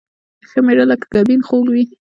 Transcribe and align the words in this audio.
ښه 0.49 0.59
مېړه 0.65 0.85
لکه 0.91 1.05
ګبين 1.13 1.41
خوږ 1.47 1.65
وي 1.73 1.83